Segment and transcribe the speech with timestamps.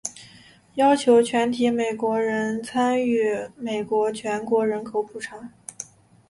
[0.73, 5.51] 要求全体美国人参与美国全国人口普查。